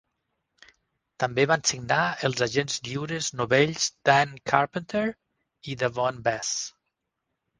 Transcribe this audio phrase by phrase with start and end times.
[1.23, 1.97] També van signar
[2.29, 5.05] els agents lliures novells Dan Carpenter
[5.75, 6.55] i Davone Bess.